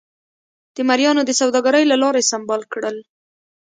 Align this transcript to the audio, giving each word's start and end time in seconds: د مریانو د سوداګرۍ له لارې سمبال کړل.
د 0.75 0.77
مریانو 0.89 1.21
د 1.25 1.31
سوداګرۍ 1.39 1.83
له 1.91 1.95
لارې 2.03 2.27
سمبال 2.31 2.61
کړل. 2.73 2.97